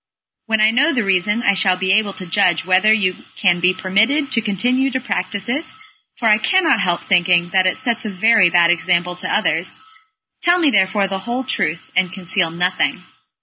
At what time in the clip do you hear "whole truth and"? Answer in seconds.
11.19-12.11